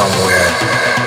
[0.00, 0.99] somewhere.